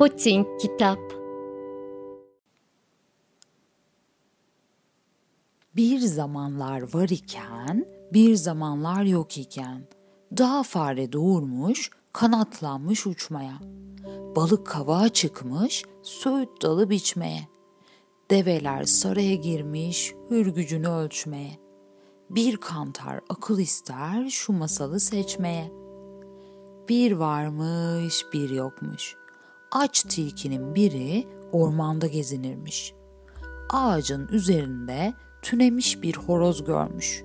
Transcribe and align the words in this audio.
Poçink 0.00 0.60
Kitap 0.60 0.98
Bir 5.76 5.98
zamanlar 5.98 6.94
var 6.94 7.08
iken, 7.08 7.86
bir 8.12 8.34
zamanlar 8.34 9.02
yok 9.02 9.38
iken, 9.38 9.88
dağ 10.38 10.62
fare 10.62 11.12
doğurmuş, 11.12 11.90
kanatlanmış 12.12 13.06
uçmaya. 13.06 13.58
Balık 14.36 14.66
kavağa 14.66 15.08
çıkmış, 15.08 15.84
söğüt 16.02 16.62
dalı 16.62 16.90
biçmeye. 16.90 17.48
Develer 18.30 18.84
saraya 18.84 19.34
girmiş, 19.34 20.14
hürgücünü 20.30 20.88
ölçmeye. 20.88 21.58
Bir 22.30 22.56
kantar 22.56 23.20
akıl 23.28 23.58
ister 23.58 24.28
şu 24.28 24.52
masalı 24.52 25.00
seçmeye. 25.00 25.72
Bir 26.88 27.12
varmış, 27.12 28.24
bir 28.32 28.50
yokmuş. 28.50 29.20
Aç 29.72 30.02
tilkinin 30.02 30.74
biri 30.74 31.26
ormanda 31.52 32.06
gezinirmiş. 32.06 32.94
Ağacın 33.70 34.28
üzerinde 34.28 35.14
tünemiş 35.42 36.02
bir 36.02 36.16
horoz 36.16 36.64
görmüş. 36.64 37.24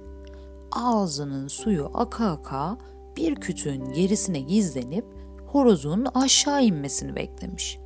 Ağzının 0.72 1.48
suyu 1.48 1.92
aka 1.94 2.32
aka 2.32 2.78
bir 3.18 3.36
kütüğün 3.36 3.94
gerisine 3.94 4.40
gizlenip 4.40 5.06
horozun 5.48 6.06
aşağı 6.06 6.64
inmesini 6.64 7.16
beklemiş. 7.16 7.80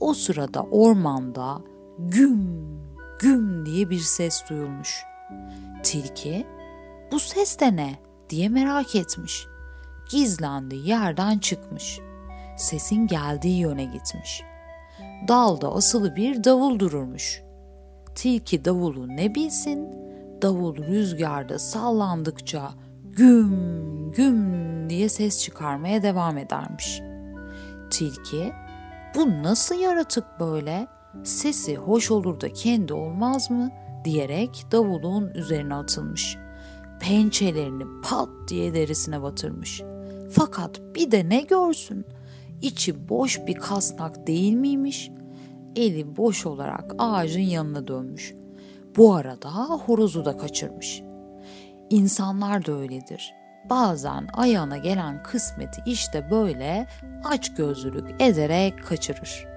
O 0.00 0.14
sırada 0.14 0.62
ormanda 0.62 1.62
güm 1.98 2.64
güm 3.18 3.66
diye 3.66 3.90
bir 3.90 4.00
ses 4.00 4.42
duyulmuş. 4.50 5.02
Tilki 5.82 6.46
bu 7.12 7.18
ses 7.18 7.60
de 7.60 7.76
ne 7.76 7.98
diye 8.30 8.48
merak 8.48 8.94
etmiş. 8.94 9.46
Gizlendi 10.10 10.76
yerden 10.76 11.38
çıkmış. 11.38 12.00
Sesin 12.56 13.06
geldiği 13.06 13.58
yöne 13.58 13.84
gitmiş. 13.84 14.42
Dalda 15.28 15.74
asılı 15.74 16.16
bir 16.16 16.44
davul 16.44 16.78
dururmuş. 16.78 17.42
Tilki 18.14 18.64
davulu 18.64 19.08
ne 19.08 19.34
bilsin, 19.34 19.88
davul 20.42 20.76
rüzgarda 20.76 21.58
sallandıkça 21.58 22.70
güm 23.04 24.12
güm 24.12 24.90
diye 24.90 25.08
ses 25.08 25.42
çıkarmaya 25.42 26.02
devam 26.02 26.38
edermiş. 26.38 27.00
Tilki, 27.90 28.52
bu 29.14 29.42
nasıl 29.42 29.74
yaratık 29.74 30.24
böyle? 30.40 30.86
Sesi 31.24 31.76
hoş 31.76 32.10
olur 32.10 32.40
da 32.40 32.52
kendi 32.52 32.92
olmaz 32.92 33.50
mı? 33.50 33.70
diyerek 34.04 34.66
davulun 34.72 35.30
üzerine 35.34 35.74
atılmış. 35.74 36.36
Pençelerini 37.00 37.84
pat 38.02 38.28
diye 38.48 38.74
derisine 38.74 39.22
batırmış. 39.22 39.82
Fakat 40.30 40.80
bir 40.94 41.10
de 41.10 41.28
ne 41.28 41.40
görsün? 41.40 42.06
İçi 42.64 43.08
boş 43.08 43.46
bir 43.46 43.54
kasnak 43.54 44.26
değil 44.26 44.52
miymiş? 44.52 45.10
Eli 45.76 46.16
boş 46.16 46.46
olarak 46.46 46.94
ağacın 46.98 47.40
yanına 47.40 47.86
dönmüş. 47.86 48.34
Bu 48.96 49.14
arada 49.14 49.50
horozu 49.64 50.24
da 50.24 50.36
kaçırmış. 50.36 51.02
İnsanlar 51.90 52.66
da 52.66 52.72
öyledir. 52.72 53.34
Bazen 53.70 54.28
ayağına 54.32 54.76
gelen 54.76 55.22
kısmeti 55.22 55.82
işte 55.86 56.30
böyle 56.30 56.86
aç 57.24 57.54
gözlülük 57.54 58.22
ederek 58.22 58.84
kaçırır. 58.84 59.53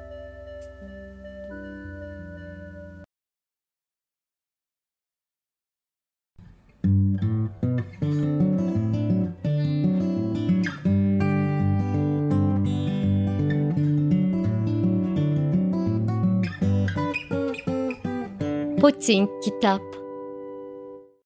Poçink 18.82 19.30
Kitap 19.42 19.82